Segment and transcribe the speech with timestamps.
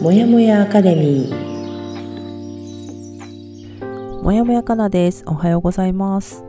[0.00, 1.48] もやもやアカデミー。
[4.22, 5.24] もやもやかなです。
[5.26, 6.44] おはようございます。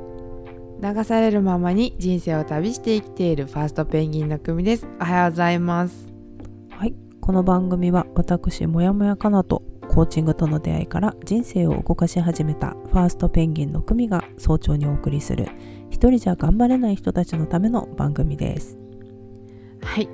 [0.80, 4.88] 流されるままに人生を旅して生きているファーストペンギンの組です。
[5.02, 6.14] おはようございます。
[6.70, 6.94] はい。
[7.22, 15.48] この番組は私もやもやかなとコーチングとの出会いから人生を動かし始めたファーストペンギンの組が早朝にお送りする
[15.90, 18.78] 一人じゃ頑張れない人たちのための番組です。
[19.82, 20.08] はい。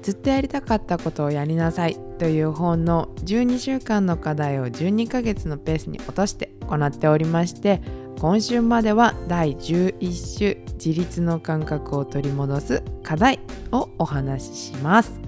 [0.00, 7.80] ずっとやりたかったことをやりなさいという本の12週間の課題を12ヶ月のペースに落として行っておりまして
[8.18, 13.38] 今週までは第11週自立の感覚を取り戻す課題
[13.70, 15.20] をお話しします。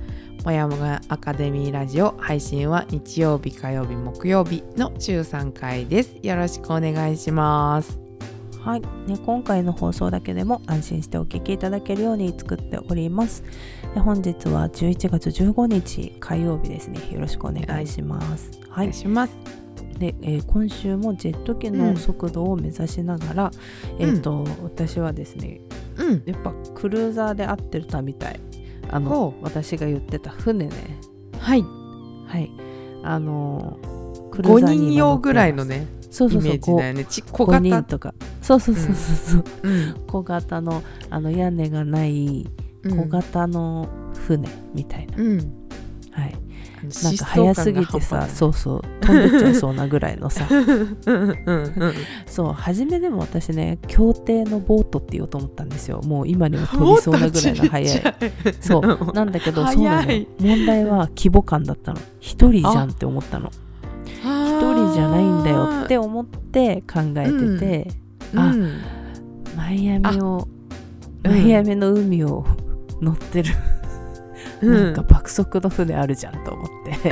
[0.45, 6.19] もやもやアカデミーラジオ配信は日曜日火曜日木曜日の週3回です。
[6.23, 8.10] よろしくお願いします。
[8.63, 13.43] はい、ね、今回の放送だけでも安心してお聞きいただけるように作っております。
[13.95, 17.01] で本日は11月15日火曜日ですね。
[17.11, 18.51] よろしくお願いします。
[18.71, 19.33] お願いします、
[19.99, 23.51] で、えー今週もジェット機の速度を目指しながら、
[23.99, 25.61] えっ、と私はですね
[25.97, 26.23] うん。
[26.27, 28.41] やっぱクルーザーで合ってたみたい
[28.91, 31.01] あのほ私が言ってた船ね。
[31.39, 31.63] はい。
[32.27, 32.53] はい。
[33.03, 37.05] あのークルー5ザーに人用ぐらいのねねそうそうそうイメージだよね。
[37.05, 38.15] ち小5人型とか
[38.51, 39.95] そうそうそうそうそう、うん。
[40.07, 42.49] 小型のあの屋根がない
[42.85, 43.89] 小型の
[44.27, 45.39] 船みたいな、うん。
[46.11, 46.35] はい。
[46.83, 50.49] なん疾か早すぎてさそうそう飛んでっちゃいそうなぐらいのさ。
[52.25, 56.01] そう初めでも私ね協定のボートって言おうと思ったんですよ。
[56.03, 58.03] もう今にも飛びそうなぐらいの速い。
[58.61, 59.13] そう。
[59.13, 62.01] なんだけどそうなの問題は規模感だったの。
[62.19, 63.51] 一人じゃんって思ったの
[64.07, 68.81] 一一人じゃないんだよって思って考えてて、あうん。
[69.57, 70.49] マイアミを
[71.25, 71.31] うん。
[71.31, 72.45] マイアミの海を
[73.01, 73.55] 乗ってる、
[74.63, 74.85] うん。
[74.85, 77.11] なんか爆速の船あるじゃんと思って。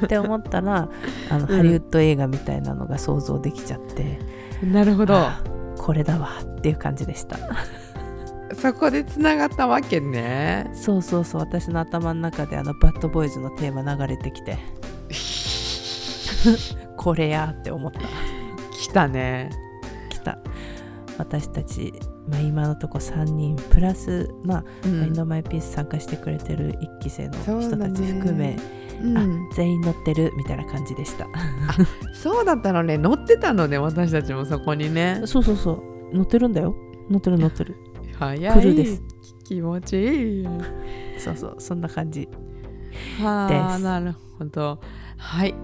[0.06, 0.88] って思ったら
[1.30, 1.46] あの、うん。
[1.46, 4.18] ハリウッド映画みたいなのが想像できちゃって。
[4.64, 5.14] なるほど。
[5.16, 5.42] あ
[5.78, 7.36] これだわっていう感じでした。
[8.54, 10.70] そこでつながったわけね。
[10.74, 11.40] そうそうそう。
[11.40, 14.58] 私の頭の中であのバッドボーイズのテーマ流れてきて。
[16.96, 18.00] これやって思った。
[18.70, 19.50] 来たね
[21.22, 21.94] 私たち、
[22.28, 25.00] まあ、今のとこ3人プラスまあ、うん。
[25.00, 28.56] マインドマイピース参加してくれてる1期生の人たち含め、
[29.00, 29.16] うん。
[29.16, 31.26] あ全員乗ってるみたいな感じでした。
[32.12, 32.98] そうだったのね。
[32.98, 35.22] 乗ってたのね私たちもそこにね。
[35.26, 35.72] そうそうそ
[36.12, 36.16] う。
[36.16, 36.74] 乗ってるんだよ。
[37.08, 37.76] 乗ってる乗ってる。
[38.18, 38.74] 早い。
[38.74, 39.02] です。
[39.44, 40.48] 気持ちいい。
[41.18, 42.28] そうそうそんな感じ
[43.22, 43.60] はです。
[43.60, 44.80] あなるほど。
[45.16, 45.54] はい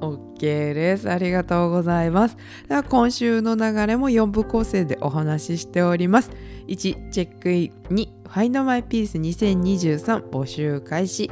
[0.00, 1.10] OK です。
[1.10, 2.36] ありがとうございます。
[2.68, 6.30] では今週の流れも4部構成でお話ししております。
[6.66, 7.94] 1チェックイン。
[7.94, 11.30] 2ファインドマイピース2023募集開始。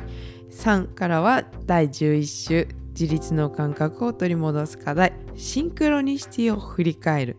[0.51, 2.69] 3からは第11週
[2.99, 5.13] 自立の感覚を取り戻す課題。
[5.37, 7.37] シンクロニシティを振り返る。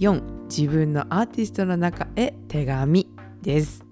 [0.00, 3.08] 4自分のアーティストの中へ手紙
[3.40, 3.84] です。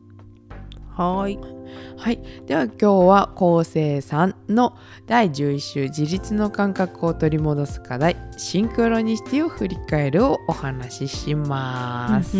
[0.97, 1.60] はい。
[1.97, 4.77] はい、では今日は構成3の
[5.07, 12.39] 第11週自立の感覚を取り戻す課題シンクロニシティを振り返るをお話しします。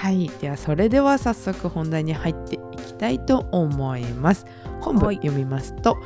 [0.00, 4.46] はい、ではそれでは早速本題に入っていきたいと思います。
[4.80, 5.16] 本文はい。
[5.16, 5.96] 読みますと、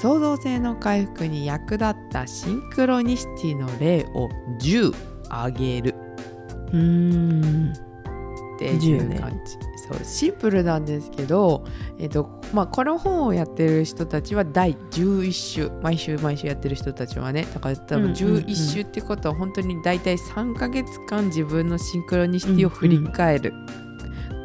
[0.00, 4.28] 創造性の回復に役立ったシンクロニシティの例を
[4.60, 4.94] 10
[5.28, 5.94] 挙げる。
[6.72, 7.72] うーん。
[7.72, 9.56] っていう感じ、
[9.88, 11.64] そうシンプルなんですけど、
[11.98, 23.52] えっとまあ、この本をやってる人たちは第11週毎週毎週やってる人たちはねだから多分うんうんうん11週ってことは本当に大体3ヶ月間自分のシンクロニシティを振り返る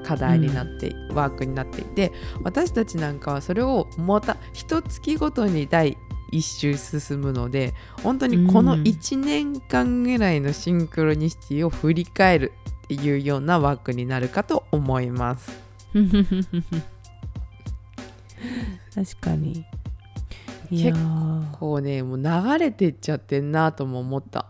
[0.04, 5.98] 課題になって、ワークになっていて私たちなんかはそれをまた一月ごとに第
[6.32, 8.84] 一周進むので本当にこのうん。
[8.84, 12.54] 1年間ぐらいのシンクロニシティを振り返る
[12.88, 15.60] っていうようなワークになるかと思います。
[18.96, 19.66] 確かに。
[20.72, 21.52] いやー。
[21.58, 24.46] こうねもう流れてっちゃってんなとも思った。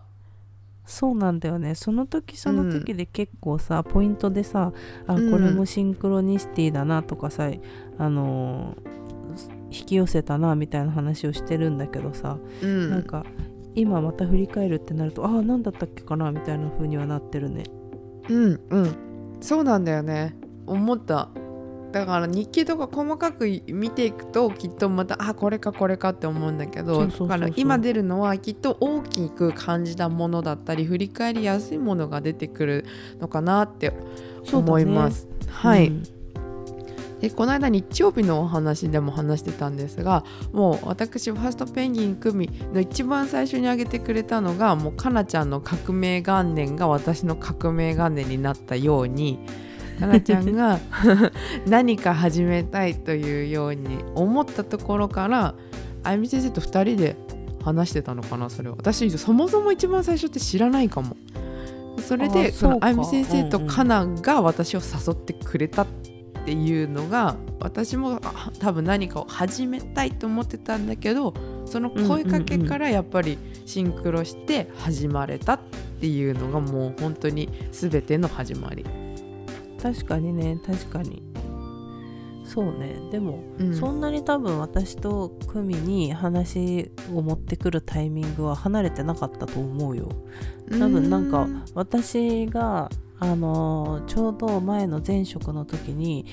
[0.85, 1.75] そうなんだよね。
[1.75, 4.71] その時その時で結構さ、ポイントでさ
[5.07, 5.43] あこうん。
[5.43, 7.49] れもシンクロニシティだなとかさ、
[7.97, 8.97] あのー
[9.69, 13.25] 引き寄せたなみたいな話をしてるんだけどさ、うん、なんか
[13.75, 17.63] 今また振り返るってなるとああ何だったっけかなみたいな風にはなってるね
[18.29, 18.95] うんうん。
[19.41, 20.35] そうなんだよね。
[20.65, 21.29] 思った。
[21.91, 32.85] だから日記とか細かく見ていくときっとまたあこれかこれかって思うんだけどだから今出るのはきっと大きく感じたものだったり振り返りやすいものが出てくる
[33.19, 33.93] のかなって
[34.51, 35.27] 思います。
[35.49, 36.16] はい、うん
[37.19, 49.39] でこの間日曜日のお話でも話してたんですがもう私ファーストペンギン組の一番最初に挙げてくれたのがもうかなちゃんの革命元年が私の革命元年になったように
[49.99, 50.79] かなちゃんが
[51.67, 55.55] 何か始めたいというように思ったところから
[56.03, 57.15] あゆみ先生と2人で
[57.63, 58.75] 話してたのかなそれは。
[58.77, 61.17] 私そもそも一番最初って知らないかも。
[61.99, 66.16] それであゆみ先生とかなが私を誘ってくれたって
[66.51, 71.33] いうのが私もあ多分何かを始めたいと思ってたんだけど
[71.65, 75.59] その声かけからやっぱりシンクロして始まれたっ
[75.99, 78.85] ていうのがもう本当に全ての始まり。
[79.81, 81.23] 確かにね確かに。
[82.47, 82.95] そうね。
[83.11, 83.75] でも、うん。
[83.75, 90.07] そんなに多分私と久美に話を持ってくるタイミングは離れてなかったと思うよ。
[90.71, 96.25] 多分なんか私があのーちょうど前の前職の時に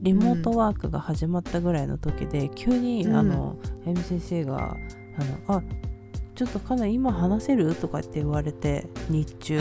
[0.00, 3.16] リモートワークが始まったぐらいの時で、急に、うん。
[3.16, 4.76] あのあゆみ先生が
[5.48, 5.62] 「あのあ
[6.34, 9.60] ちょっとかなり今話せる?」とかって言われて日中。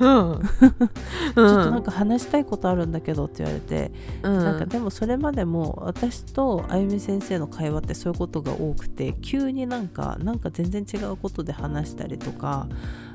[0.00, 3.92] うん、 うん、ちょっとなんか話したいことあるんだけどって言われて、
[4.22, 4.38] うん。
[4.38, 12.66] なんかでもそれまでも私とあゆみ先生の会話ってそういうことが多くて急になんかなんか全然違うことで話したりとか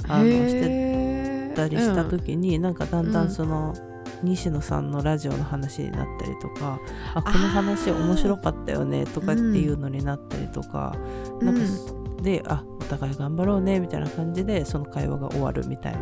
[0.07, 1.24] あのして
[1.61, 3.27] へーたりした時に、なんかだんだうん。
[3.27, 3.73] んその、
[4.23, 6.79] 西野さんのラジオの話になったりとか
[7.15, 10.95] あこの話面白かったよねとかっていうのになったりとか、
[11.41, 11.45] うん。
[11.45, 11.61] なんか
[12.21, 15.99] であお互い頑張ろうねみたいな感じでその会話が終わるみたいな。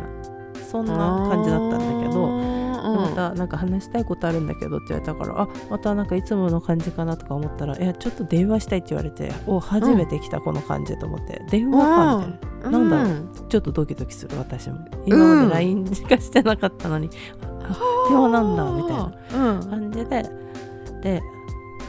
[0.70, 2.63] そんな感じだったんだけど。
[2.84, 12.70] またなんか話したいことあるんだけどって言われたからあまたなんかいつもの感じかなとか思ったらいやちょっと電話したいって言われてお初めて来たこの感じと思って、電話かみたいな。
[12.70, 13.48] なんだろう。
[13.48, 14.78] ちょっとドキドキする私も。
[15.06, 17.10] 今まで LINE しかしてなかったのに、
[17.62, 17.76] あ
[18.08, 20.22] 電話なんだみたいな感じで。
[21.02, 21.22] で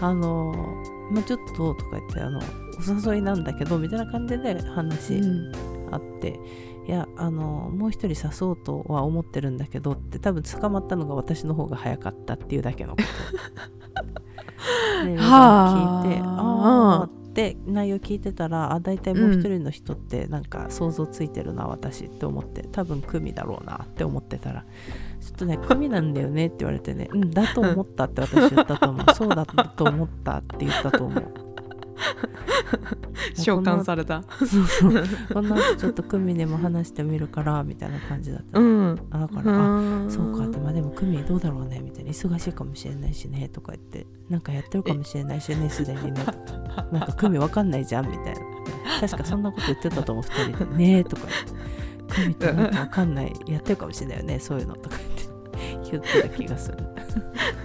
[0.01, 5.21] あのーまあ、ちょっととか言ってあのお誘いなんだけどみたいな感じで話
[5.92, 6.38] あって、
[6.87, 13.05] いやあのもう一人誘おうとは思ってるんだけどって多分捕まったのが私の方が早かったっていうだけのこと。
[15.05, 17.01] で はあ聞いてあ。
[17.03, 24.65] あって内容聞いてたらあ大体もう一人の人ってなんか想像ついてるな、私って思って多分組だろうなって思ってたら
[25.19, 29.15] ちょっとね組なんだよねって言われてねうんだと思ったって私言ったと思う。
[29.15, 31.44] そうだと思ったって言ったと思う
[33.36, 34.24] 召喚された。
[34.40, 35.04] そうそう。
[35.34, 39.00] こんな後ちょっと組にも話してみるからみたいな感じだった、ん。
[39.12, 40.46] あだから、あそうか。
[40.46, 42.12] ってまあでも組どうだろうねみたいな。
[42.12, 46.25] 忙しいかもしれないしねとか言ってなんかやってるかもしれないしねすでにね。
[46.92, 48.42] なんか組わかんないじゃんみたいな。
[49.02, 50.78] 確かそんなこと言ってたと思う2人で。
[50.78, 51.75] ねとか言って。
[52.07, 53.34] 組ってなんかわかんない。
[53.48, 54.98] やってるかもしれないよねそういうのとか。
[54.98, 55.14] 言って
[56.00, 56.77] 言ってた気がする。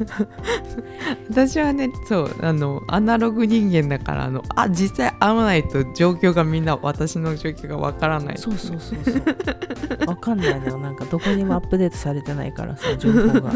[1.29, 8.39] 私はねそうあのアナログ人間だからあのあ実際会わないと状況がみんな私の状況がわからない。
[8.39, 10.07] そうそうそうそう。
[10.07, 10.79] わかんないのよ。
[10.79, 13.53] なんかどこにもアップデートされてないからさ情報が。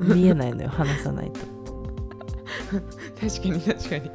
[0.00, 1.40] 見えないのよ話さないと。
[3.20, 4.10] 確かに確かに。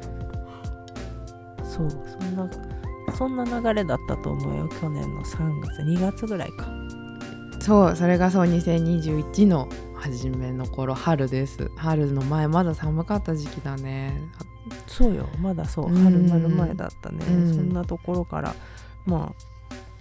[1.64, 2.50] そうそんな
[3.16, 4.68] そんな流れだったと思うよ。
[4.80, 6.79] 去年の3月2月ぐらいか
[7.60, 11.70] そうそれがそう2021の初めの頃春です。
[11.76, 14.18] 春の前まだ寒かった時期だね。
[14.86, 15.86] そうよまだそう。
[15.86, 16.04] うん。
[16.04, 17.54] 春まる前だったね、うん。
[17.54, 18.54] そんなところから。
[19.04, 19.34] ま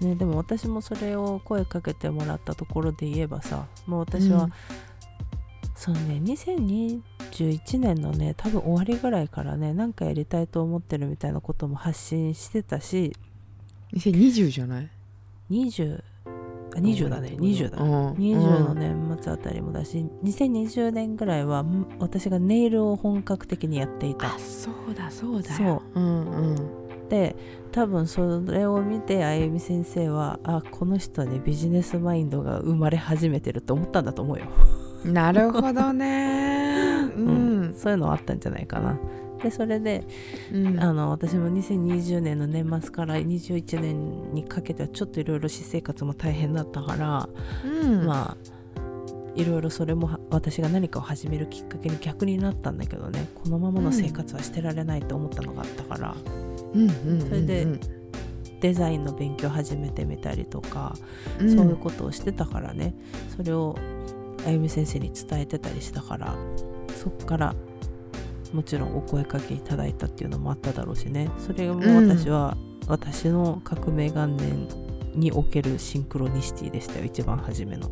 [0.02, 4.54] あねでも私もそれを声かけてもらったところで言えばさもう私は、うん。
[5.76, 13.14] そのね2021年のね多分終わりぐらいからねなんかやりたいと思ってるみたいなことも発信してたし。
[13.94, 14.90] 2020じゃない
[15.50, 16.04] ？20
[16.76, 17.36] あ20だね。
[17.40, 18.14] 20だ、うん。
[18.14, 24.36] 20の年末あたりもだし2020年ぐらいはん私がネイルを本格的にやっていた。
[24.36, 25.54] あそうだそうだ。
[25.54, 25.68] そう。
[25.68, 26.90] ようんうん。
[27.10, 27.36] で
[27.72, 34.46] 多分それを見てあゆみ先生はあこの人にビジネスマインドが生まれ始めてると思ったんだと思うよ、
[35.04, 37.10] なるほどね。
[37.16, 38.98] うん、そういうのはあったんじゃないかな
[39.42, 40.04] でそれで
[40.52, 40.80] うん。
[40.80, 47.30] あの私も2020年の年末から21年にかけてはちょっといろいろ私生活も大変だったから、
[47.66, 48.06] うん。
[48.06, 48.38] まあ
[49.36, 56.16] いろいろそれもは私が何かを始めるきっかけに逆になったんだけどねこのままの生活はしてられないと思ったのがあったから、
[57.24, 57.68] それで
[58.60, 60.94] デザインの勉強始めてみたりとか、
[61.40, 61.56] うん。
[61.56, 62.94] そういうことをしてたからね。
[63.36, 63.78] それを
[64.46, 66.34] あゆみ先生に伝えてたりしたから
[66.96, 67.56] そっから
[68.54, 71.30] もちろんお声かけいただいたっていうのもあっただろうしね。
[71.38, 74.68] それも私は、私の革命元年
[75.14, 77.92] におけるシンクロニシティでしたよ一番初めの。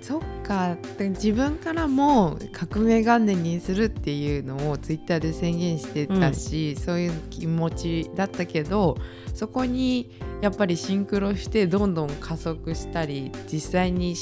[0.00, 0.76] そっか。
[0.98, 8.98] で自分からも革命元年にするっていうのをツイッターで宣言してたし、そういう気持ちだったけど
[9.32, 10.10] そこに
[10.42, 14.14] やっぱりシンクロしてどんどん加速したり実際に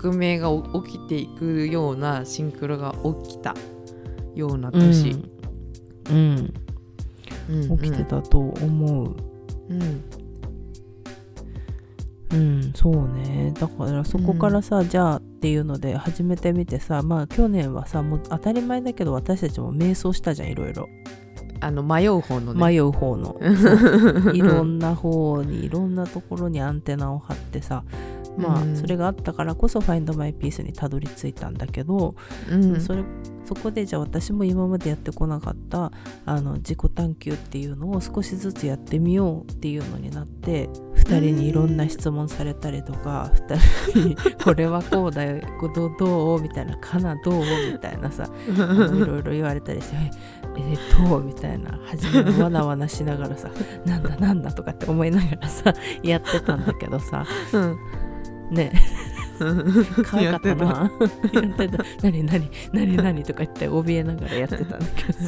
[0.00, 0.50] 革命が
[0.84, 2.94] 起きていくようなシンクロが
[3.24, 3.56] 起きた
[4.36, 5.10] ような年、
[6.10, 6.54] うん、うん。
[7.48, 9.16] うん、起きてたと思う。
[9.68, 10.04] うん。
[12.32, 20.48] うん、そうねだからそこからさ、じゃあっていうので始めてみてさまあ去年はさもう当たり前だけど私たちも瞑想したじゃん。
[20.50, 20.88] いろいろ
[21.60, 23.40] あの迷う方のね迷う方の
[24.34, 24.78] いろん。
[24.78, 25.94] な方にいろん。
[25.94, 27.84] なところにアンテナを張ってさ
[28.38, 32.14] まあ、うんそれがあったからこそ「Find My Peace」にたどり着いたんだけど、
[32.50, 33.02] うんそれ
[33.46, 35.92] そこでじゃあ私も今までやってこなかった
[36.24, 49.96] あの自己探求っていうのを少しずつやってみようっていうのになって2人にいろんな質問されたりとか2人に「これはこうだよこどどう?」みたいな「かなどう?」みたいなさいろいろ言われたりして
[50.58, 50.78] 「ええっ
[51.08, 53.48] と」みたいな初めはわなわなしながらさ
[53.86, 57.78] 「なんだなんだ」とかって思いながらさやってたんだけどさうん
[58.50, 58.72] ね。
[60.04, 60.54] 可愛かった。
[60.54, 60.90] な
[61.32, 61.84] やってた。
[62.02, 65.18] 何何何何とか言って怯えながらやってたんだけど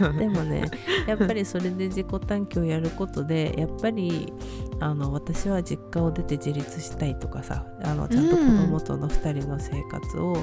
[0.00, 0.12] さ。
[0.18, 0.64] でもね
[1.06, 4.32] やっぱりそれで自己探求をやることでやっぱり
[4.80, 10.36] あの私は実家を出て自立したいとかさあのちゃんと子供との2人の生活を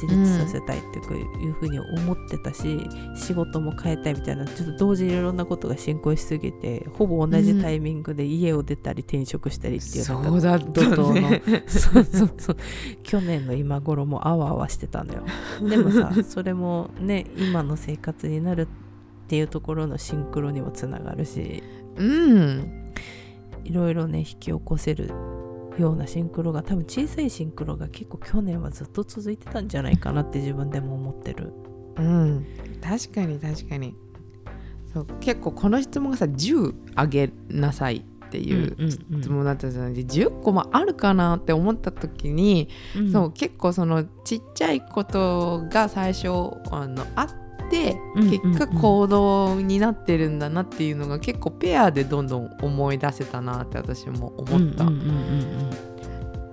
[0.00, 12.56] 自立させたいっていうふうに思ってたし、仕事も変えたいみたいなちょっと同時にいろんなことが進行しすぎてほぼ同じタイミングで家を出たり転職したりっていううだった怒涛のねそうそうそう。
[13.02, 15.22] 去年の今頃もあわあわしてたのよ。
[15.68, 18.66] でもさ それもね今の生活になるっ
[19.28, 21.62] ていうところのシンクロにもつながるし。
[21.96, 22.81] うん
[23.64, 25.10] いろいろね引き起こせる
[25.78, 31.52] ようなシンクロが多分小さいシンクロが結構去年はずっと続いてたんじゃないかなって自分でも思ってる。
[31.96, 32.46] うん。
[32.82, 33.94] 確かに確かに。
[34.92, 43.12] そう結構この質問がさ10あげなさいっていう質問だったじゃないで10個もあるかなって思った時に、うん。
[43.12, 46.28] そう結構そのちっちゃいことが最初
[46.70, 47.41] あのあっ
[47.72, 54.56] てうん結果行動になってるんだなっていうのが結構ペアでどんどん思い出せたなって私も思った。
[54.56, 55.70] うんうんうんうん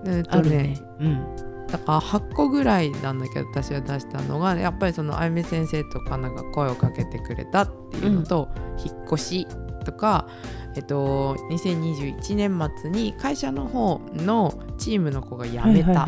[0.05, 0.17] うん。
[0.17, 0.81] えっとねね。
[1.01, 1.35] うん。
[1.67, 8.49] だから8個ぐらいなんだけど私が出したのがやっぱりそのあゆみ先生とかなんか声をかけてくれたっていうのと、
[8.83, 9.47] 引っ越し
[9.85, 10.27] とか、
[10.75, 16.07] えっと、2021年末に会社の方のチームの子が辞めた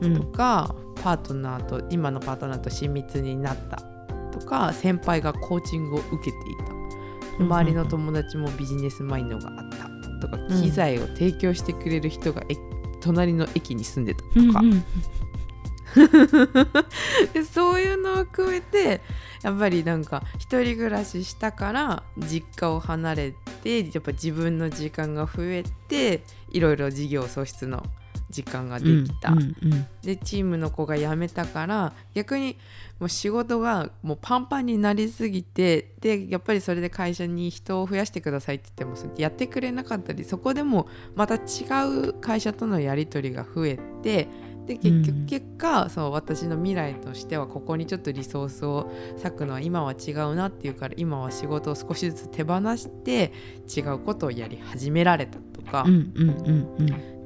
[0.00, 3.91] とか、パートナーと今のパートナーと親密になったと
[4.46, 6.72] か先輩がコーチングを受けていた。
[7.38, 9.88] 周りの友達もビジネスマインドがあった。
[10.20, 10.62] とか、うん。
[10.62, 12.56] 機材を提供してくれる人がえ
[13.00, 14.84] 隣の駅に住んでたとか、うんうん。
[17.34, 19.00] でそういうのを含めて
[19.42, 27.84] やっぱりなんか一人暮らししたから実家を離れてやっぱ自分の時間が増えていろいろ事業創出の
[28.32, 32.56] 時間ができた、うんうんでチームの子が辞めたから逆に
[32.98, 41.38] もう仕事がもうパンパンになりすぎてでやっぱりそれで会社に人を増やしてくださいって言ってもやってくれなかったりそこでもまた違
[42.08, 44.26] う会社とのやり取りが増えて
[44.66, 45.26] で結局、うん。
[45.26, 48.90] 結果そう私の未来としてはここにちょっとリソースを
[49.22, 53.32] 割くのは今は違うなっていうから今は仕事を少しずつ手放して
[53.74, 55.84] 違うことをやり始められたとか。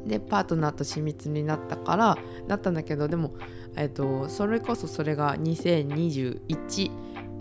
[0.07, 3.35] でパートナーと親密になったからなったんだけどでも、
[3.77, 6.91] えっとそれこそそれが2021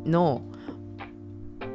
[0.06, 0.42] の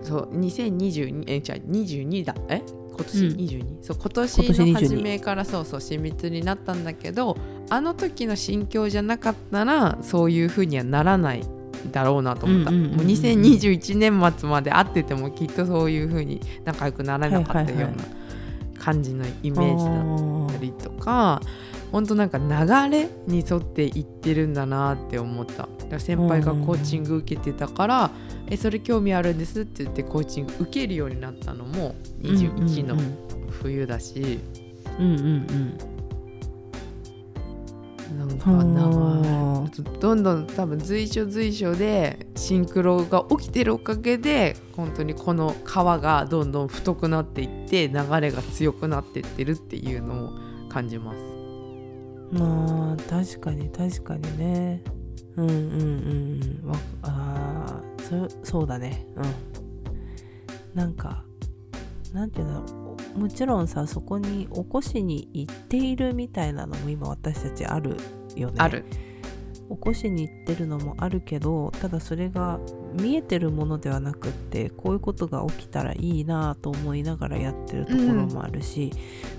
[0.03, 2.35] そう2022えじゃあ22だ。
[2.49, 2.63] え？
[2.93, 3.27] 今年？
[3.27, 3.37] うん。
[3.37, 7.37] 22、そう今年今年22の初めからそうそう親密になったんだけど
[7.69, 11.43] あの時の心境じゃなかったらそういう風にはならない
[11.93, 18.05] だろうなと思った、うんうんうんうんもう2021年末まで会っててもきっとそういう風に仲良くならなかったようはいはいはな
[18.79, 21.41] 感じのイメージだったあったりとか
[21.93, 25.55] 本当なんか流れに沿っていってるんだなって思った。
[25.55, 28.11] だから先輩がコーチング受けてたから
[28.49, 32.97] 「えそれ興味あるんです」って言ってコーチング受けるようになったのも21の
[33.51, 34.39] 冬だし、
[34.99, 35.79] うんうんうん。
[38.19, 38.51] なんか
[40.01, 51.19] どんどん多分随所随所でシンクロが起きてるおかげで本当にこの川がどんどん太くなっていって流れが強くなっていってるっていうのを感じます。
[52.33, 54.83] まあ確かに確かにね。
[55.37, 56.71] うんうんうんうん。
[56.71, 59.07] わあーそそうだね。
[59.17, 59.25] うん。
[60.75, 61.25] なんか
[62.13, 63.19] なんていうんだろう。
[63.19, 67.97] もちろんさそこに起こしに行っているみたいなのも今私たちある
[68.37, 68.55] よね。
[68.59, 68.85] ある。
[69.69, 72.59] 起こしに行ってるのもあるけどただそれが
[72.95, 78.93] 見えてるものではなくってこういうことが起きたらいいなと思いながらやってるところもあるし、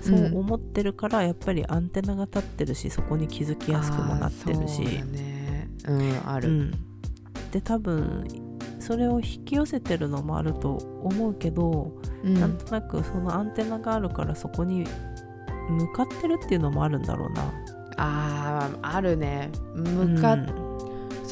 [0.06, 0.30] うん。
[0.30, 4.82] そう思ってるからやっぱりアンテナが立ってるしそこに気づきやすくもなってるし。
[4.82, 5.68] うだね。
[5.86, 6.70] うんある、うん、
[7.50, 8.24] で多分
[8.78, 11.92] それを引き寄せてるのもあると思うけど、
[12.24, 12.34] うん。
[12.34, 14.86] なんとなくそのアンテナがあるからそこに
[15.68, 17.52] 向かってるっていうのもあるんだろうな。
[17.96, 19.50] あーあるね。
[19.74, 20.61] 向かっ、うん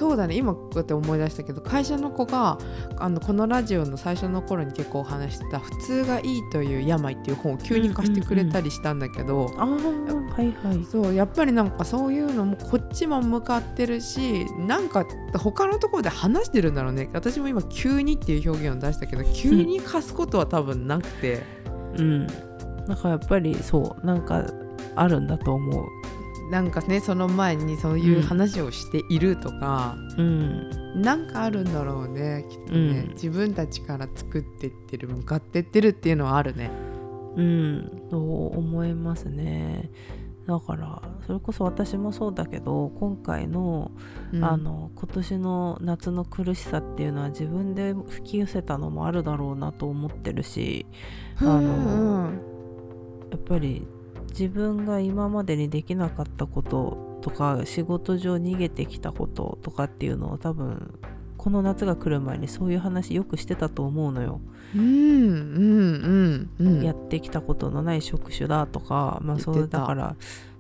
[0.01, 2.57] そうだね今こうやって思い出したけど会社の子が
[2.97, 9.77] あのこのラジオの最初の頃に結構お話ししてた「普通がいいという病」っていう本を急に貸してくれたりしたんだけど、ああは
[10.43, 10.83] いはい。
[10.91, 15.05] そうやっぱりなんかそういうのもこっちも向かってるしなんか
[15.35, 21.43] 他のところで話してるんだろうね私も今「急に」っていう表現を出したけど急に貸すことは多分なくて、
[21.99, 22.27] うん。
[22.87, 24.47] なんかやっぱりそうなんか
[24.97, 26.00] あるんだと思う。
[26.51, 31.03] なんかねその前にそういう話をしているとか、うん。
[31.03, 36.71] なんかあるんだろうねきっとね、うん自分たちから作ってってる向かってってるっていうのはあるね。
[37.37, 38.03] うん。
[38.11, 39.91] そう思いますね。
[40.47, 43.93] だからそれこそ私もそうだけど今回の
[44.33, 50.87] うんあの今年の夏の苦しさっていうのは自分で吹き寄せたのもあるだろうなと思ってるし
[51.37, 51.63] あのう
[52.31, 52.41] ん
[53.31, 53.87] やっぱり
[54.31, 60.99] 自分が今までにできなかったこととか仕事上逃げてきたこととかっていうのを多分
[61.37, 64.41] この夏が来る前にそういう話よくしてたと思うのよ、
[64.75, 66.83] うんうんうんうん。
[66.85, 69.79] やってきたことのない職種だとかまあそ言ってた。
[69.79, 70.17] れだから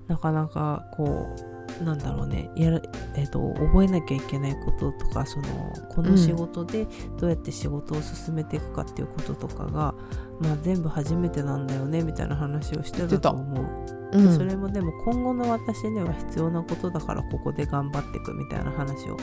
[0.08, 2.50] なかなかこうなんだろうね。
[2.56, 2.82] やる、
[3.14, 6.86] えー、と覚えなきゃいけないこととかそのこの仕事で
[7.18, 9.94] どうやって仕事を進めていくかっていうこととかが、
[10.40, 13.66] まあ、全部初めてなんだよねみたいな話をしてたと思う。
[14.12, 14.36] うん。
[14.36, 19.16] それもでも今後の私には必要なことだからここで頑張っていくみたいな話を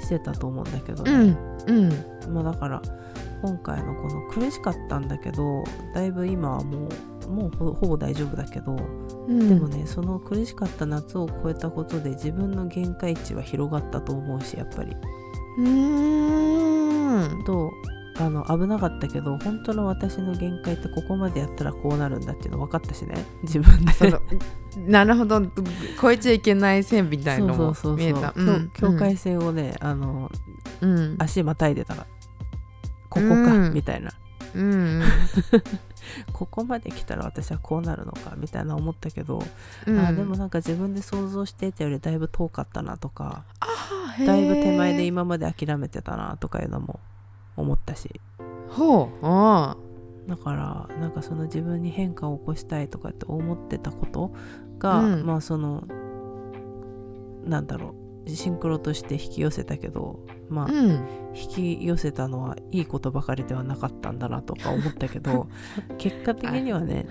[0.00, 2.34] してたと思うんだけどうね、んうん。
[2.34, 2.82] まあだから
[3.42, 5.64] 今回のこの苦しかったんだけど
[5.94, 6.88] だいぶ今はもう
[7.28, 8.76] もうほほぼ大丈夫だけど、
[9.28, 9.48] うん。
[9.48, 14.96] でもねその苦しかった夏を超えたことで自分の限界値は広がったと思うしやっぱり。
[15.58, 17.44] うーん。
[17.44, 17.70] と
[18.18, 23.24] あの危なかったけど本当の私の限界ってここまでやったらこうなるんだっていうの分かったしね。
[23.42, 23.92] 自分で。
[24.86, 25.42] なるほど。
[26.00, 28.32] 超えちゃいけない線みたいのも見えた。
[28.34, 30.30] そう境界線をね、あの
[30.80, 31.16] うん。
[31.18, 32.06] 足またいでたから
[33.08, 33.74] ここか、うん。
[33.74, 34.10] みたいな。
[34.54, 35.02] うんうん
[36.32, 39.42] ここまで来たら私はこうなるのかみたいな思ったけど、
[39.86, 39.98] うん。
[39.98, 43.44] あーでもなんか自分で想像していたよりだいぶ遠かったなとか
[44.18, 47.00] だいぶ手前で今まで諦めてたなとかいうのも
[47.56, 48.20] 思ったし。
[48.68, 49.08] ほう。
[49.22, 49.76] あ
[50.28, 54.32] だからなんかその自分に変化を起こしたいとかって思ってたこと
[54.78, 55.26] が、うん。
[55.26, 55.84] まあその
[57.44, 61.08] なんだろうシンクロとして引き寄せたけどまあ、ーうん。
[61.34, 65.48] 引き寄せたのはいいことばかりではなかったんだなとか思ったけど
[65.96, 67.06] 結果的にはね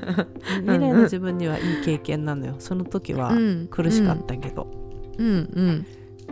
[0.60, 2.56] 未来の自分にはいい経験なのよ。
[2.60, 3.68] その時はうん。
[3.70, 4.68] 苦しかったけど、
[5.18, 5.28] うん。
[5.28, 5.86] うん。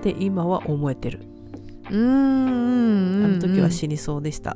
[0.04, 1.22] で今は思えてる。
[1.89, 2.00] うん。
[2.00, 3.26] うん。
[3.26, 4.56] あの時は死にそうでした、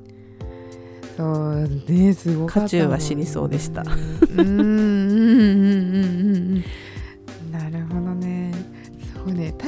[1.18, 3.84] そうねすごかったね渦中は死にそうでした。
[4.38, 4.93] うん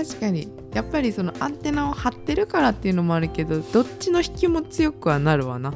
[0.08, 0.48] 確かに。
[0.74, 5.74] やっぱりそのアンテナを張ってるからっていうのもあるけどどっちの引きも強くはなるわな。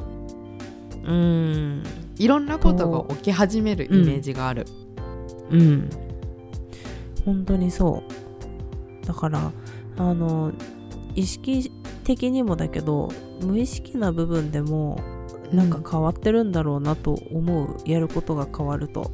[1.04, 1.82] うん。
[2.18, 4.66] いろんなことが起き始めるイメージがある。
[5.50, 5.90] うん。
[7.24, 8.02] 本当にそ
[9.02, 9.06] う。
[9.06, 9.50] だから
[9.96, 10.52] あの
[11.14, 11.72] 意識
[12.04, 13.10] 的にもだけど
[13.42, 15.00] 無意識な部分でも
[15.50, 19.10] なんか変わってるんだろうなと思う、やることが変わると。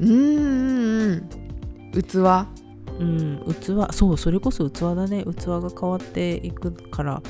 [0.00, 1.28] うんうん
[1.92, 2.02] うん。
[2.02, 2.59] 器
[3.00, 3.04] う
[3.50, 5.24] ん器そうそれこそ器だね。
[5.24, 7.22] 器が変わっていくから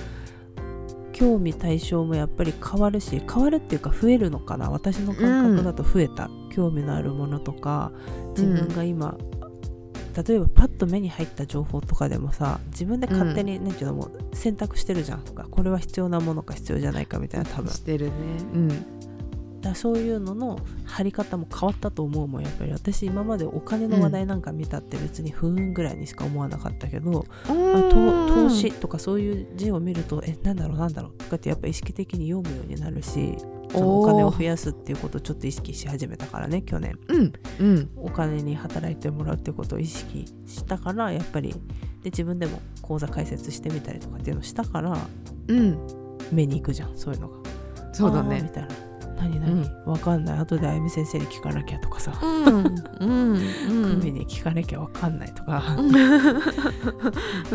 [1.13, 4.71] 興味対象もやっぱり変わるし変わるっていうか増えるのかな。
[4.71, 7.93] 私の感覚だと増えた、興味のあるものとか
[8.31, 9.17] 自分が今、
[10.27, 15.21] 例えばパッと目に入った情報とかでもさ自分で勝手に、なんていうのもう選択してるじゃん。
[15.21, 17.71] これは必要なものか必要じゃないかみたいな多分。
[17.71, 18.13] してるね。
[18.55, 18.71] うん
[19.69, 22.73] らそういうのの貼り方も変わったと思うもんやっぱり。
[22.73, 33.37] 私今までお金の話題なんか見たって別に不運ぐらいにしか思わなかったけど、あと投資とかそういう字を見るとえなんだろうなんだろうとかってやっぱ意識的に読むようになるし
[33.71, 36.99] そのお金を増やすっていうことをちょっと意識し始めたからね去年。
[37.09, 37.91] うんうん。
[37.97, 41.59] お金に働いてもらうってことを意識したからやっぱりで
[42.05, 44.99] 自分でも口座開設してみたりとかっていうのをしたから
[45.49, 45.79] うん。
[46.33, 47.37] 目に行くじゃんそういうのが。
[47.93, 48.69] そうだあーみねたいな
[49.21, 50.39] 何何、わかんない。
[50.39, 52.65] 後であゆみ先生に聞かなきゃとかさ、うん。
[54.01, 55.83] に聞かなきゃわかんないとか、う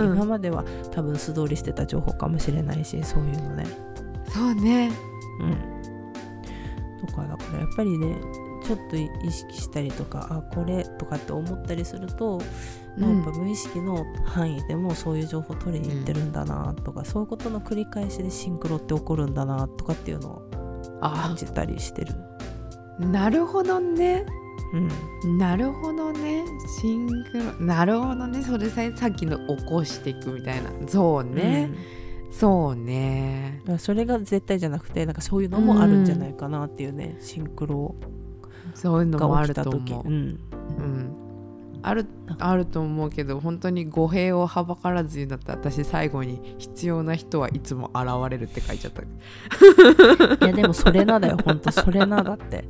[0.03, 0.15] ん。
[0.15, 3.65] 今までは多分素通りしてた情報かもしれないしそういうのね。
[4.27, 4.91] そうね。
[5.41, 7.07] うん。
[7.07, 8.15] とかだからやっぱりね
[8.65, 12.41] ちょっと意識したりとかあこれとかって思ったりすると、
[12.97, 20.49] まあやっぱ無意識の範囲でもそういう情報取りに行ってるんだなとか、そういうことの繰り返しでシンクロって起こるんだなとかっていうのを
[21.09, 22.13] 感あじたりしてる。
[22.99, 24.25] なるほどね。
[25.23, 25.37] うん。
[25.37, 26.43] なるほどね。
[26.81, 28.41] シンクロなるほどね。
[28.41, 30.69] それささっきの起こしていくみたいな。
[30.87, 31.71] そうね、
[32.31, 33.59] そうね。
[33.61, 37.95] だからそれが絶対じゃなくてなんかそういうのもあるんじゃないかなっていうね、シンクロ
[38.73, 39.93] そういうのもあると思う、時。
[39.93, 40.39] うん、
[40.77, 41.24] うん、
[41.87, 42.07] ある
[42.39, 49.03] あると思うけど本当に語弊をはばからずにだったら私最後に「必要な人はいつも現れる」って書いちゃった。
[49.03, 51.37] いやでもそれなだよ。
[51.45, 52.65] ほんとそれなだって。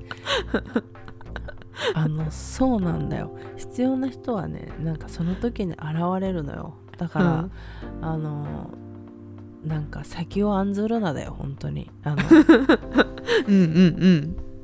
[1.93, 3.37] あのそうなんだよ。
[3.55, 5.81] 必要な人はねなんかその時に現
[6.19, 6.75] れるのよ。
[6.97, 7.49] だから、
[8.01, 8.69] あの
[9.65, 11.89] なんか先を案ずるなだよ本当に。
[12.03, 12.17] あの。
[13.47, 14.54] うんうんうん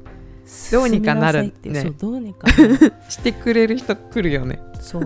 [0.71, 1.81] どうにかなるってね。
[1.81, 2.47] そうどうにか
[3.09, 4.59] してくれる人来るよね。
[4.79, 5.03] そう。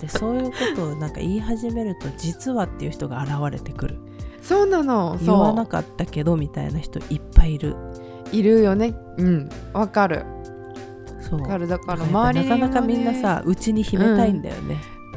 [0.00, 3.98] でそういうことをなんか言い始めると実はっていう人が現れてくる。
[4.42, 5.18] そうなの。
[5.20, 7.74] 言わそなかったけどみたいな人いっぱいいる。
[8.32, 8.36] う。
[8.36, 8.94] いるよね。
[9.18, 9.48] うん。
[9.72, 10.24] わかる。
[11.20, 11.40] そう。
[11.40, 11.66] わかる。
[11.66, 12.50] だからなんか周りね。
[12.50, 14.76] なかなかみんなさうちに秘めたいんだよね、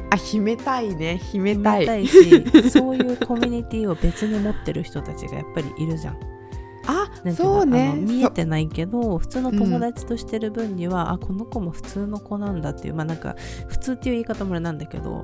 [0.09, 1.19] あ秘めたいね。
[1.31, 1.79] 秘め秘たい。
[1.81, 6.17] めたいしそういうコミュニティを別に持ってる人たちがやっぱりいるじゃん。
[6.89, 7.93] あそうね。
[7.95, 13.35] 見えてないけど普通の友達としてる分には、あこの子も普通の子なんだっていうまあなんか
[13.67, 15.23] 普通っていう言い方もあれなんだけど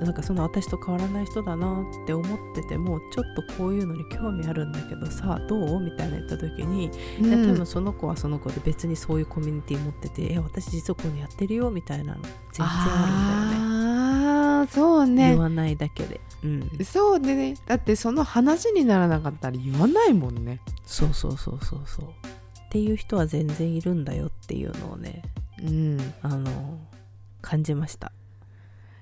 [0.00, 5.80] なんかそんな私と変わらない人だなって思っててもちょっとこういうのに興味あるんだけどさどう？
[5.80, 13.74] みたいな言った時に、そううん多分その子はその子で別にそういうコミュニティ持ってて「え私実はこういうのやってるよ」みたいなの全然あるんだよね。
[14.58, 15.30] ああそうね。
[15.30, 17.56] 言わないだけで、うん、そうね。
[17.66, 20.60] だってその話にならなかったら言わないもんね。
[20.84, 22.06] そうそうそうそうそう。
[22.06, 25.22] っていう人は全然いるんだよっていうのをね
[25.62, 26.14] うん。
[26.22, 26.78] あの
[27.40, 28.12] 感じました。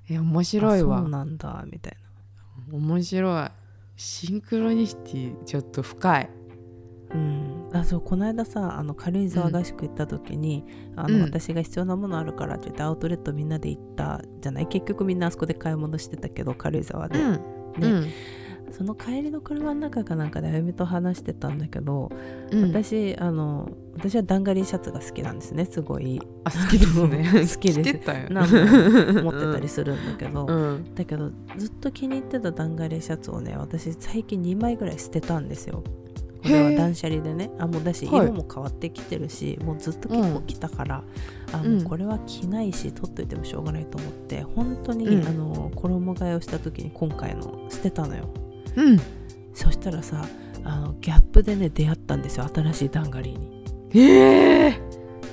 [0.09, 1.97] いや面白いあわそうなんだみたい
[2.71, 3.51] 面白い。
[3.97, 6.25] シンクロニシティちょっと深い。
[6.25, 6.31] な
[7.15, 7.69] うん。
[7.73, 10.65] あそうこの間さあの軽井沢合宿行った時に、
[10.97, 11.23] あのうん。
[11.23, 17.19] 私が必要なものあるからって言ってアウトレットみんなで行ったじゃない結局みんなあそこで買い物してたけど軽井沢で、
[18.73, 22.11] その帰りの車の中かなんかであゆみと話してたんだけど、
[22.51, 22.63] うん。
[22.71, 26.21] 私あの私はダンガリーシャツが好きなんですねすごい。
[26.45, 27.25] あ好きですね。
[27.33, 29.23] 好きです。
[29.23, 30.95] 持ってたりするんだけど、うん。
[30.95, 35.85] だけどずっと気に入ってたダンガリーシャツをね私最近2枚ぐらい捨てたんですよ
[36.43, 37.51] これは断捨離でね。
[37.59, 38.27] あもうだしはい。
[38.27, 41.05] 色も変わってきてるし、もうずっと結構着たから、
[41.53, 41.77] あうん。
[41.79, 45.27] もうこれは着ないし取っといてもしょうがないと思って本当に、うん。
[45.27, 48.29] あの衣替えをした時に今回の捨てたのよ。
[48.77, 49.01] うん。
[49.55, 50.27] そしたらさ
[50.65, 53.65] あのギャップでね出会ったんですよ新しいダンガリーに。
[53.95, 54.81] ええ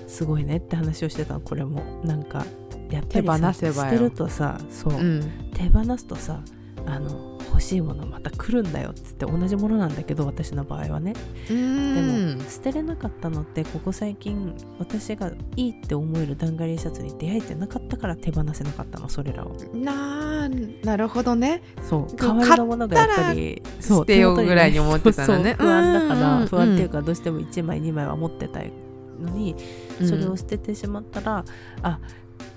[0.08, 1.82] すごいねって話をしてたのこれも。
[2.04, 2.45] なんか
[2.91, 3.91] やっぱりさ手放せばよ。
[3.91, 5.24] 捨てるとさそう、うん。
[5.54, 6.41] 手放すとさ
[6.86, 11.13] あの欲しいものまた来るんだよっつって同じものなんだけど私の場合はね。
[11.49, 19.55] うでんも捨てれなかったのってここ最近私がいいって思えるダンガリーシャツに出会えてなかったから手放せなかったのそれらを。
[19.73, 21.62] なーなるほどね。
[21.88, 22.15] そう。
[22.15, 25.55] 代わりのものがやっぱりそう捨てようぐらいに思ってたのね。
[25.57, 26.47] そう不安だから、うん。
[26.47, 28.71] 不安っていうかどうしても1枚2枚は持ってたい
[29.19, 29.55] のに、
[29.99, 30.07] うん。
[30.07, 31.43] それを捨ててしまったら
[31.81, 31.99] あ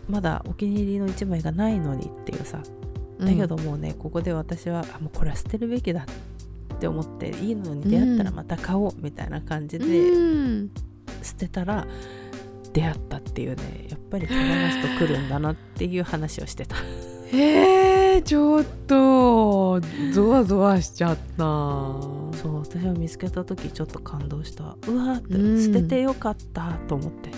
[0.09, 2.61] まだお気に入りの1枚がないのにっていうさ
[3.25, 6.07] だけどもうねここで私はあもうこれは捨てるべきだ
[6.75, 10.71] って思っていいのに出会ったらまた買おうみたいな感じうでん。
[11.23, 11.87] 捨てたら
[12.73, 16.77] 出会ったっていうねやっぱり手放すと来るんだなっていう話をしてた。
[17.35, 19.81] えー、ちょっと
[20.13, 21.45] ゾワゾワしちゃった。
[22.37, 24.65] そう私は見つけた時ちょっと感動した。
[24.65, 25.65] うわーって、うん。
[25.65, 27.31] 捨ててよかったと思って。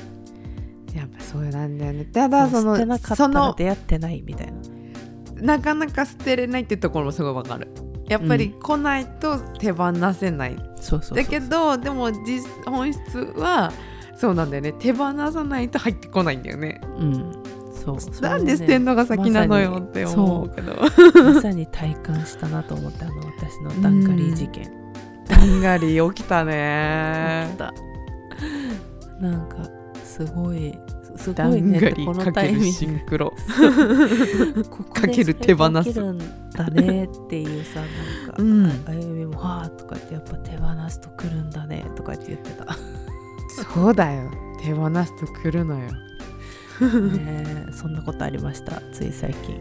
[0.97, 2.05] やっぱそうなんだよね。
[2.07, 4.53] ただそ捨てなのかったら出会ってないみたいな
[5.45, 7.69] なかなか捨てれないってところもすごいわかる。
[8.09, 11.19] やっぱり来ないと手放せない、そうそうそう。
[11.19, 13.73] だけどでも実本質は
[14.17, 14.73] そうなんだよね。
[14.73, 16.81] 手放さないと入ってこないんだよね。
[16.99, 17.43] うん。
[17.75, 18.21] そう。
[18.23, 20.75] なんで捨てんのが先なのよって思うけど、
[21.23, 24.71] まさに 体感したなと思ってあの私のダンカリー事件。
[25.29, 27.55] ダンガリ起きたね。
[27.59, 27.73] だ
[29.21, 29.57] なんか
[30.03, 30.79] すごい
[31.17, 32.67] すダごいねこのかけるタイミング。
[32.73, 33.33] シンクロ。
[34.95, 37.89] かける手放すだねっていうさなん
[38.31, 38.67] か、うん。
[38.67, 42.77] ああゆみも「はあ」とかってやっぱ手放すと来るんだねとかって言ってた。
[43.75, 44.31] そうだよ。
[44.63, 45.91] 手放すと来るのよ。
[46.81, 48.81] ねえそんなことありました？
[48.93, 49.57] つい最近。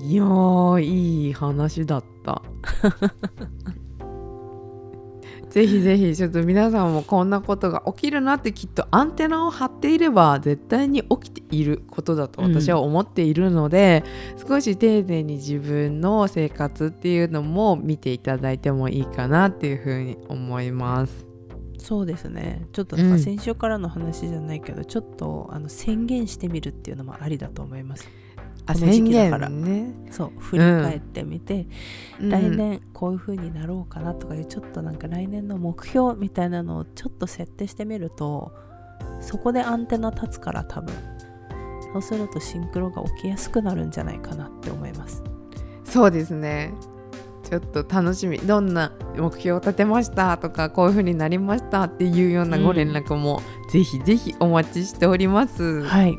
[0.00, 2.42] いやーいい話だった
[5.52, 14.02] ぜひぜひちょっと皆さんもこんなことが起きるなってきっとアンテナを張っていれば絶対に起きていることだと私は思っているので、
[14.48, 21.26] 少し丁寧に自分の生活っていうのも見ていただいてもいいかなっていうふうに思います。
[21.76, 22.66] そうですね。
[22.72, 28.08] ちょっと先週からの話じゃないけど、ちょっとあの宣言してみるっていうのもありだと思います。
[28.08, 28.21] あ
[28.66, 29.48] この時だから。
[29.48, 29.94] 言ね。
[30.10, 31.66] そう振り返ってみて、
[32.20, 32.30] うん。
[32.30, 38.52] 来年こういう風になろうかなとかいうちょっとなんか来年の目標みたいなのをちょっと設定してみると
[39.20, 40.94] そこでアンテナ立つから多分
[41.92, 45.22] そうするとシンクロが起きやすくなるんじゃないかなって思います。
[45.84, 46.72] そうですね。
[47.42, 48.38] ちょっと楽しみ。
[48.38, 55.82] どんな目標を立てましたとかこういう風になりましたっていうようなご連絡も、ぜひぜひお待ちしております。
[55.82, 56.16] はい。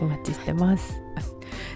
[0.00, 1.00] お待ちしてます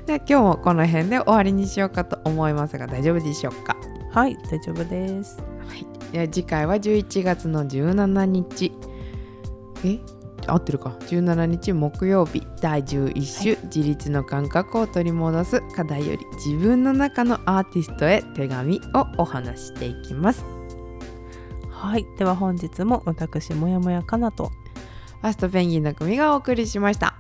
[0.06, 3.76] では今日もこの辺で終わりにしようかと思いますが大丈夫でしょうか？
[4.12, 5.38] はい大丈夫です。
[5.66, 8.72] はい、では次回は11月の17日。
[9.84, 9.98] え？
[10.46, 10.96] 合ってるか。
[11.00, 12.46] 17日木曜日。
[12.60, 20.44] 第11種、自立の感覚を取り戻す課題より自分の中のアーティストへ手紙をお話ししていきます。
[21.70, 22.06] はい。
[22.18, 24.50] では本日も私もやもやかなと。
[25.20, 27.14] ファーストペンギンの組がお送りしました。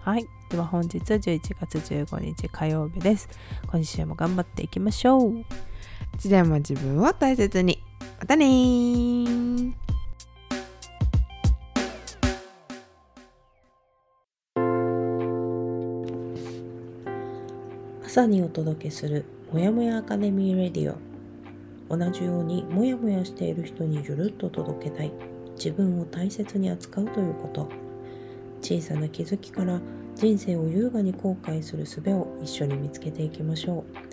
[0.00, 3.28] はいでは本日11月15日火曜日です。
[3.70, 5.38] 今週も頑張っていきましょう。
[5.38, 5.44] い
[6.18, 7.80] つでも自分を大切に。
[8.18, 9.72] またねー。
[18.04, 21.96] 朝にお届けするもやもやアカデミーレディオ。
[21.96, 25.12] 同じようにもやもやしている人にゆるっと届けたい。
[25.54, 27.68] 自分を大切に扱うということ。
[28.60, 29.80] 小さな気づきから
[30.20, 34.09] 人生を優雅に後悔する術を一緒に見つけていきましょう。